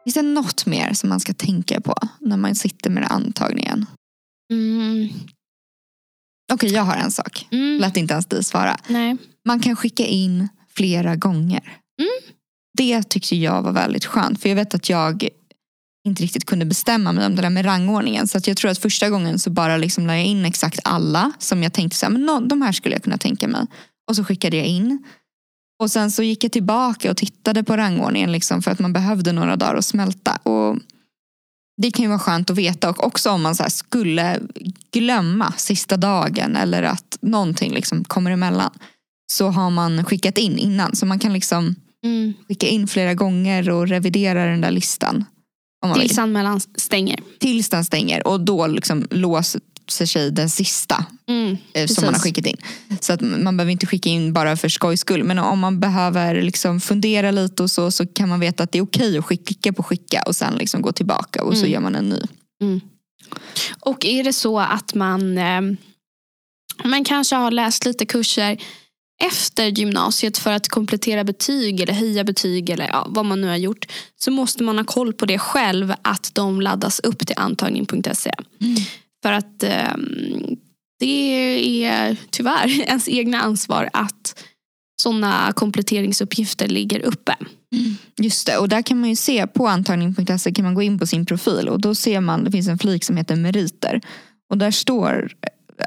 Finns 0.04 0.14
det 0.14 0.22
något 0.22 0.66
mer 0.66 0.92
som 0.92 1.08
man 1.08 1.20
ska 1.20 1.34
tänka 1.34 1.80
på 1.80 1.94
när 2.20 2.36
man 2.36 2.54
sitter 2.54 2.90
med 2.90 3.06
antagningen? 3.10 3.86
Mm. 4.52 5.08
Okej, 6.52 6.72
jag 6.72 6.82
har 6.82 6.96
en 6.96 7.10
sak. 7.10 7.48
Mm. 7.50 7.80
Lät 7.80 7.96
inte 7.96 8.14
ens 8.14 8.26
dig 8.26 8.44
svara. 8.44 8.76
Nej. 8.88 9.16
Man 9.44 9.60
kan 9.60 9.76
skicka 9.76 10.06
in 10.06 10.48
flera 10.68 11.16
gånger. 11.16 11.62
Mm. 12.00 12.34
Det 12.78 13.02
tyckte 13.02 13.36
jag 13.36 13.62
var 13.62 13.72
väldigt 13.72 14.04
skönt. 14.04 14.40
För 14.42 14.48
jag 14.48 14.56
vet 14.56 14.74
att 14.74 14.88
jag 14.88 15.28
inte 16.06 16.22
riktigt 16.22 16.44
kunde 16.44 16.64
bestämma 16.64 17.12
mig 17.12 17.26
om 17.26 17.36
det 17.36 17.42
där 17.42 17.50
med 17.50 17.64
rangordningen. 17.64 18.28
Så 18.28 18.38
att 18.38 18.46
jag 18.46 18.56
tror 18.56 18.70
att 18.70 18.78
första 18.78 19.10
gången 19.10 19.38
så 19.38 19.50
bara 19.50 19.76
liksom 19.76 20.06
la 20.06 20.16
jag 20.16 20.26
in 20.26 20.44
exakt 20.44 20.80
alla 20.84 21.32
som 21.38 21.62
jag 21.62 21.72
tänkte 21.72 21.98
så 21.98 22.06
här, 22.06 22.12
men 22.12 22.26
nå- 22.26 22.40
de 22.40 22.62
här 22.62 22.72
skulle 22.72 22.94
jag 22.94 23.02
kunna 23.02 23.18
tänka 23.18 23.48
mig. 23.48 23.66
Och 24.08 24.16
så 24.16 24.24
skickade 24.24 24.56
jag 24.56 24.66
in. 24.66 25.04
Och 25.82 25.90
sen 25.90 26.10
så 26.10 26.22
gick 26.22 26.44
jag 26.44 26.52
tillbaka 26.52 27.10
och 27.10 27.16
tittade 27.16 27.64
på 27.64 27.76
rangordningen 27.76 28.32
liksom 28.32 28.62
för 28.62 28.70
att 28.70 28.78
man 28.78 28.92
behövde 28.92 29.32
några 29.32 29.56
dagar 29.56 29.74
att 29.74 29.84
smälta. 29.84 30.36
Och 30.36 30.78
det 31.82 31.90
kan 31.90 32.02
ju 32.02 32.08
vara 32.08 32.18
skönt 32.18 32.50
att 32.50 32.56
veta 32.56 32.90
och 32.90 33.04
också 33.06 33.30
om 33.30 33.42
man 33.42 33.56
så 33.56 33.64
skulle 33.68 34.40
glömma 34.90 35.52
sista 35.52 35.96
dagen 35.96 36.56
eller 36.56 36.82
att 36.82 37.18
någonting 37.20 37.72
liksom 37.72 38.04
kommer 38.04 38.30
emellan 38.30 38.70
så 39.32 39.48
har 39.48 39.70
man 39.70 40.04
skickat 40.04 40.38
in 40.38 40.58
innan. 40.58 40.96
Så 40.96 41.06
man 41.06 41.18
kan 41.18 41.32
liksom 41.32 41.74
Mm. 42.04 42.34
skicka 42.48 42.66
in 42.66 42.88
flera 42.88 43.14
gånger 43.14 43.70
och 43.70 43.88
revidera 43.88 44.44
den 44.46 44.60
där 44.60 44.70
listan. 44.70 45.24
Tills 46.00 46.18
anmälan 46.18 46.60
stänger. 46.60 47.20
Tills 47.38 47.68
den 47.68 47.84
stänger 47.84 48.26
och 48.26 48.40
då 48.40 48.66
liksom 48.66 49.06
låser 49.10 49.60
sig 50.06 50.30
den 50.30 50.50
sista 50.50 51.06
Mm. 51.28 51.50
eh, 51.52 51.58
Precis. 51.72 51.94
som 51.96 52.04
man 52.04 52.14
har 52.14 52.20
skickat 52.20 52.46
in. 52.46 52.56
Så 53.00 53.12
att 53.12 53.20
man 53.20 53.56
behöver 53.56 53.72
inte 53.72 53.86
skicka 53.86 54.08
in 54.08 54.32
bara 54.32 54.56
för 54.56 54.68
skojs 54.68 55.00
skull. 55.00 55.24
Men 55.24 55.38
om 55.38 55.58
man 55.58 55.80
behöver 55.80 56.42
liksom 56.42 56.80
fundera 56.80 57.30
lite 57.30 57.62
och 57.62 57.70
så, 57.70 57.90
så 57.90 58.06
kan 58.06 58.28
man 58.28 58.40
veta 58.40 58.62
att 58.62 58.72
det 58.72 58.78
är 58.78 58.82
okej 58.82 59.18
att 59.18 59.24
skicka 59.24 59.72
på 59.72 59.82
skicka 59.82 60.22
och 60.26 60.36
sen 60.36 60.54
liksom 60.54 60.82
gå 60.82 60.92
tillbaka 60.92 61.42
och 61.44 61.52
så 61.56 61.60
Mm. 61.60 61.72
gör 61.72 61.80
man 61.80 61.94
en 61.94 62.08
ny. 62.08 62.20
Och 63.80 64.04
är 64.04 64.24
det 64.24 64.32
så 64.32 64.60
att 64.60 64.94
man, 64.94 65.38
eh, 65.38 65.60
man 66.84 67.04
kanske 67.04 67.36
har 67.36 67.50
läst 67.50 67.84
lite 67.84 68.06
kurser 68.06 68.58
efter 69.22 69.66
gymnasiet 69.66 70.38
för 70.38 70.52
att 70.52 70.68
komplettera 70.68 71.24
betyg 71.24 71.80
eller 71.80 71.92
höja 71.94 72.24
betyg 72.24 72.70
eller 72.70 72.86
ja, 72.88 73.06
vad 73.10 73.24
man 73.24 73.40
nu 73.40 73.46
har 73.48 73.56
gjort 73.56 73.86
så 74.16 74.30
måste 74.30 74.62
man 74.62 74.78
ha 74.78 74.84
koll 74.84 75.12
på 75.12 75.26
det 75.26 75.38
själv 75.38 75.94
att 76.02 76.30
de 76.34 76.60
laddas 76.60 77.00
upp 77.00 77.26
till 77.26 77.36
antagning.se. 77.38 78.32
För 79.26 79.32
att 79.32 79.62
eh, 79.62 79.96
det 80.98 81.84
är 81.84 82.16
tyvärr 82.30 82.80
ens 82.88 83.08
egna 83.08 83.40
ansvar 83.40 83.90
att 83.92 84.44
sådana 85.02 85.52
kompletteringsuppgifter 85.52 86.68
ligger 86.68 87.00
uppe. 87.00 87.36
Mm. 87.74 87.96
Just 88.16 88.46
det, 88.46 88.58
och 88.58 88.68
där 88.68 88.82
kan 88.82 89.00
man 89.00 89.08
ju 89.08 89.16
se 89.16 89.46
på 89.46 89.68
antagning.se 89.68 90.52
kan 90.52 90.64
man 90.64 90.74
gå 90.74 90.82
in 90.82 90.98
på 90.98 91.06
sin 91.06 91.26
profil 91.26 91.68
och 91.68 91.80
då 91.80 91.94
ser 91.94 92.20
man, 92.20 92.44
det 92.44 92.50
finns 92.50 92.68
en 92.68 92.78
flik 92.78 93.04
som 93.04 93.16
heter 93.16 93.36
meriter. 93.36 94.00
Och 94.50 94.58
där 94.58 94.70
står 94.70 95.32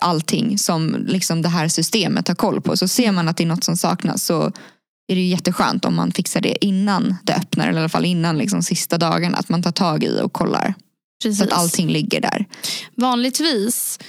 allting 0.01 0.58
som 0.58 1.05
liksom 1.08 1.41
det 1.41 1.50
här 1.50 1.67
systemet 1.67 2.27
har 2.27 2.36
koll 2.36 2.62
på. 2.62 2.77
Så 2.77 2.88
ser 2.88 3.12
man 3.12 3.27
att 3.27 3.38
det 3.38 3.43
är 3.43 3.48
något 3.48 3.63
som 3.63 3.77
saknas 3.77 4.25
så 4.25 4.43
är 5.08 5.15
det 5.15 5.22
ju 5.22 5.27
jätteskönt 5.27 5.86
om 5.86 5.96
man 5.96 6.12
fixar 6.12 6.41
det 6.41 6.65
innan 6.65 7.15
det 7.24 7.34
öppnar 7.34 7.67
eller 7.67 7.79
i 7.79 7.81
alla 7.81 7.89
fall 7.89 8.05
innan 8.05 8.38
liksom 8.38 8.63
sista 8.63 8.98
dagarna. 8.98 9.38
Att 9.38 9.50
man 9.50 9.63
tar 9.63 9.72
tag 9.72 10.03
i 10.03 10.22
och 10.22 10.34
kollar 10.34 10.74
Precis. 11.24 11.42
att 11.42 11.52
allting 11.52 11.90
ligger 11.90 12.22
där. 12.22 12.46
Vanligtvis, 12.96 14.00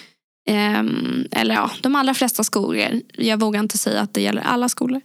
ehm, 0.48 1.26
eller 1.30 1.54
ja, 1.54 1.70
de 1.80 1.94
allra 1.94 2.14
flesta 2.14 2.44
skolor, 2.44 3.00
jag 3.16 3.40
vågar 3.40 3.60
inte 3.60 3.78
säga 3.78 4.00
att 4.00 4.14
det 4.14 4.20
gäller 4.20 4.42
alla 4.42 4.68
skolor. 4.68 5.00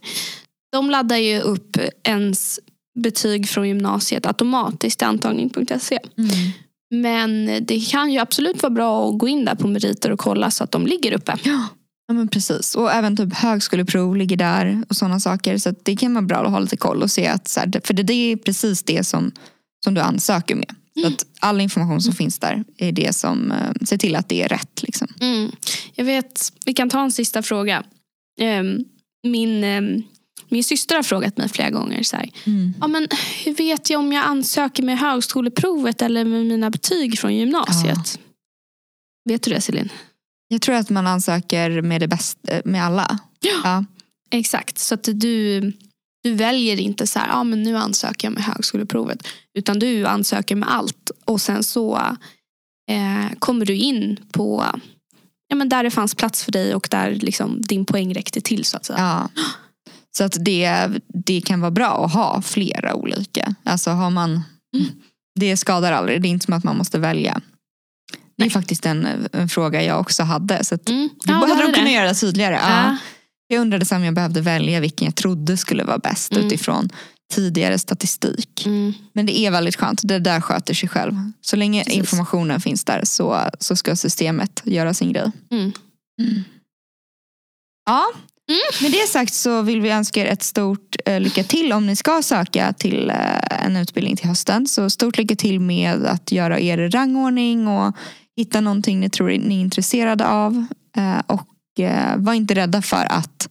De 0.72 0.90
laddar 0.90 1.16
ju 1.16 1.40
upp 1.40 1.76
ens 2.02 2.60
betyg 2.98 3.48
från 3.48 3.68
gymnasiet 3.68 4.26
automatiskt 4.26 4.98
till 4.98 5.08
antagning.se. 5.08 5.98
Men 6.90 7.46
det 7.66 7.80
kan 7.80 8.12
ju 8.12 8.18
absolut 8.18 8.62
vara 8.62 8.70
bra 8.70 9.08
att 9.08 9.18
gå 9.18 9.28
in 9.28 9.44
där 9.44 9.54
på 9.54 9.68
meriter 9.68 10.10
och 10.10 10.18
kolla 10.18 10.50
så 10.50 10.64
att 10.64 10.70
de 10.70 10.86
ligger 10.86 11.12
uppe. 11.12 11.36
Ja. 11.42 11.66
Ja 12.08 12.14
men 12.14 12.28
precis. 12.28 12.74
Och 12.74 12.92
även 12.92 13.16
typ 13.16 13.34
högskoleprov 13.34 14.16
ligger 14.16 14.36
där 14.36 14.82
och 14.88 14.96
sådana 14.96 15.20
saker. 15.20 15.58
Så 15.58 15.74
det 15.82 15.96
kan 15.96 16.14
vara 16.14 16.24
bra 16.24 16.44
att 16.44 16.50
ha 16.50 16.58
lite 16.58 16.76
koll 16.76 17.02
och 17.02 17.10
se 17.10 17.26
att 17.26 17.48
så 17.48 17.60
här, 17.60 17.80
för 17.84 17.94
det, 17.94 18.02
det 18.02 18.12
är 18.32 18.36
precis 18.36 18.82
det 18.82 19.06
som, 19.06 19.32
som 19.84 19.94
du 19.94 20.00
ansöker 20.00 20.54
med. 20.54 20.74
Så 21.00 21.06
att 21.06 21.26
all 21.40 21.60
information 21.60 22.00
som 22.00 22.12
finns 22.12 22.38
där 22.38 22.64
är 22.76 22.92
det 22.92 23.16
som 23.16 23.52
eh, 23.52 23.72
ser 23.86 23.98
till 23.98 24.16
att 24.16 24.28
det 24.28 24.42
är 24.42 24.48
rätt. 24.48 24.82
Liksom. 24.82 25.08
Mm. 25.20 25.50
Jag 25.94 26.04
vet, 26.04 26.52
vi 26.64 26.74
kan 26.74 26.90
ta 26.90 27.02
en 27.02 27.12
sista 27.12 27.42
fråga. 27.42 27.84
Ehm, 28.40 28.84
min, 29.22 29.64
ehm, 29.64 30.02
min 30.48 30.64
syster 30.64 30.96
har 30.96 31.02
frågat 31.02 31.36
mig 31.36 31.48
flera 31.48 31.70
gånger 31.70 32.02
så 32.02 32.16
här, 32.16 32.30
ja, 32.80 32.86
men 32.86 33.08
hur 33.44 33.54
vet 33.54 33.90
jag 33.90 33.98
om 33.98 34.12
jag 34.12 34.24
ansöker 34.24 34.82
med 34.82 34.98
högskoleprovet 34.98 36.02
eller 36.02 36.24
med 36.24 36.46
mina 36.46 36.70
betyg 36.70 37.18
från 37.18 37.34
gymnasiet? 37.34 38.18
Vet 39.24 39.42
du 39.42 39.50
det 39.50 39.60
Celine? 39.60 39.88
Jag 40.48 40.62
tror 40.62 40.74
att 40.74 40.90
man 40.90 41.06
ansöker 41.06 41.82
med 41.82 42.00
det 42.00 42.08
bästa, 42.08 42.62
med 42.64 42.84
alla. 42.84 43.18
Ja. 43.40 43.60
Ja. 43.64 43.84
Exakt, 44.30 44.78
så 44.78 44.94
att 44.94 45.08
du, 45.14 45.72
Du 46.26 46.34
väljer 46.34 46.80
inte 46.80 47.06
så 47.06 47.18
här, 47.18 47.28
ja 47.28 47.44
men 47.44 47.62
nu 47.62 47.76
ansöker 47.76 48.26
jag 48.28 48.32
med 48.34 48.42
högskoleprovet. 48.44 49.26
Utan 49.58 49.78
du 49.78 50.06
ansöker 50.06 50.56
med 50.56 50.70
allt. 50.74 51.10
Och 51.24 51.40
sen 51.40 51.62
så 51.62 51.96
eh, 52.90 53.36
kommer 53.38 53.66
du 53.66 53.74
in 53.74 54.16
på 54.32 54.64
ja, 55.48 55.56
men 55.56 55.68
där 55.68 55.82
det 55.84 55.90
fanns 55.90 56.14
plats 56.14 56.44
för 56.44 56.52
dig 56.52 56.74
och 56.74 56.88
där 56.90 57.10
liksom 57.10 57.62
din 57.62 57.84
poäng 57.84 58.14
räckte 58.14 58.40
till 58.40 58.64
så 58.64 58.76
att 58.76 58.84
säga. 58.84 58.98
Ja. 59.34 59.42
Så 60.16 60.24
att 60.24 60.36
det, 60.44 60.88
det 61.26 61.40
kan 61.40 61.60
vara 61.60 61.70
bra 61.70 62.04
att 62.04 62.12
ha 62.12 62.42
flera 62.42 62.94
olika. 62.94 63.54
Alltså 63.64 63.90
har 63.90 64.10
man, 64.10 64.30
Mm. 64.76 64.86
Det 65.40 65.56
skadar 65.56 65.92
aldrig. 65.92 66.22
Det 66.22 66.28
är 66.28 66.30
inte 66.30 66.44
som 66.44 66.54
att 66.54 66.64
man 66.64 66.76
måste 66.78 66.98
välja. 66.98 67.40
Det 68.36 68.42
är 68.42 68.46
Nej. 68.46 68.50
faktiskt 68.50 68.86
en, 68.86 69.28
en 69.32 69.48
fråga 69.48 69.82
jag 69.82 70.00
också 70.00 70.22
hade. 70.22 70.64
Så 70.64 70.74
att 70.74 70.88
Mm. 70.88 71.08
det 71.24 71.32
Ja, 71.32 71.40
behöver 71.40 71.46
det 71.48 71.54
de 71.54 71.60
hade 71.62 71.72
kunna 71.72 71.86
det. 71.86 71.92
göra 71.92 72.14
tydligare. 72.14 72.54
Ja. 72.54 72.96
Ja. 73.48 73.54
Jag 73.54 73.60
undrade 73.60 73.96
om 73.96 74.04
jag 74.04 74.14
behövde 74.14 74.40
välja 74.40 74.80
vilken 74.80 75.04
jag 75.04 75.14
trodde 75.14 75.56
skulle 75.56 75.84
vara 75.84 75.98
bäst 75.98 76.32
Mm. 76.32 76.46
utifrån 76.46 76.88
tidigare 77.34 77.78
statistik. 77.78 78.66
Mm. 78.66 78.92
Men 79.12 79.26
det 79.26 79.38
är 79.38 79.50
väldigt 79.50 79.76
skönt. 79.76 80.00
Det 80.04 80.18
där 80.18 80.40
sköter 80.40 80.74
sig 80.74 80.88
själv. 80.88 81.12
Så 81.40 81.56
länge 81.56 81.84
Precis. 81.84 81.98
informationen 81.98 82.60
finns 82.60 82.84
där 82.84 83.00
så, 83.04 83.40
så 83.60 83.76
ska 83.76 83.96
systemet 83.96 84.62
göra 84.64 84.94
sin 84.94 85.12
grej. 85.12 85.30
Mm. 85.52 85.72
Ja, 87.86 88.04
Mm. 88.48 88.60
med 88.82 88.92
det 89.00 89.08
sagt 89.08 89.34
så 89.34 89.62
vill 89.62 89.80
vi 89.80 89.90
önska 89.90 90.20
er 90.20 90.26
ett 90.26 90.42
stort 90.42 90.96
eh, 91.06 91.20
lycka 91.20 91.44
till 91.44 91.72
om 91.72 91.86
ni 91.86 91.96
ska 91.96 92.22
söka 92.22 92.72
till 92.72 93.10
eh, 93.10 93.64
en 93.64 93.76
utbildning 93.76 94.16
till 94.16 94.28
hösten. 94.28 94.66
Så 94.66 94.90
stort 94.90 95.18
lycka 95.18 95.36
till 95.36 95.60
med 95.60 96.06
att 96.06 96.32
göra 96.32 96.60
er 96.60 96.90
rangordning 96.90 97.68
och 97.68 97.96
hitta 98.36 98.60
någonting 98.60 99.00
ni 99.00 99.10
tror 99.10 99.28
ni 99.28 99.56
är 99.56 99.60
intresserade 99.60 100.26
av. 100.28 100.66
Eh, 100.96 101.18
och 101.26 101.46
var 102.16 102.34
inte 102.34 102.54
rädda 102.54 102.82
för 102.82 103.12
att 103.12 103.48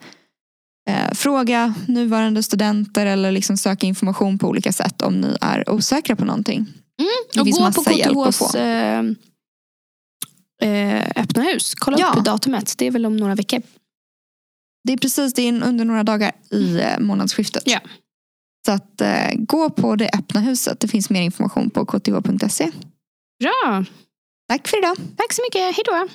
eh, 0.90 1.12
fråga 1.14 1.74
nuvarande 1.88 2.44
studenter 2.44 3.06
eller 3.06 3.32
liksom 3.32 3.58
söka 3.58 3.88
information 3.88 4.38
på 4.40 4.48
olika 4.48 4.72
sätt 4.72 5.02
om 5.02 5.22
ni 5.22 5.38
är 5.42 5.70
osäkra 5.70 6.16
på 6.16 6.26
någonting. 6.26 6.66
Det 7.34 7.40
Och 7.40 7.46
finns 7.46 7.58
gå 7.58 7.64
på 7.72 7.82
massa 7.82 7.92
hjälp 7.94 8.18
att 8.18 8.36
få. 8.36 8.58
eh, 8.58 9.00
eh, 10.62 11.08
öppna 11.16 11.44
hus. 11.44 11.76
Kolla 11.76 11.98
Ja. 12.00 12.14
upp 12.18 12.26
datumet. 12.26 12.74
Det 12.78 12.88
är 12.88 12.92
väl 12.92 13.06
om 13.06 13.18
några 13.18 13.36
veckor. 13.36 13.62
Det 14.84 14.94
är 14.94 14.98
precis 14.98 15.34
det 15.34 15.42
är 15.42 15.64
under 15.64 15.86
några 15.86 16.04
dagar 16.04 16.32
i 16.52 16.80
eh, 16.82 17.00
månadsskiftet. 17.00 17.64
Ja. 17.66 17.80
Så 18.66 18.72
att 18.72 19.02
eh, 19.02 19.32
gå 19.36 19.70
på 19.70 19.96
det 19.96 20.10
öppna 20.18 20.40
huset. 20.42 20.80
Det 20.80 20.88
finns 20.88 21.10
mer 21.10 21.22
information 21.22 21.70
på 21.70 21.86
kth.se. 21.86 22.72
Bra. 23.44 23.86
Tack 24.50 24.68
för 24.68 24.78
idag. 24.78 24.98
Tack 25.18 25.34
så 25.34 25.42
mycket. 25.48 25.62
Hej 25.76 25.84
då. 25.86 26.08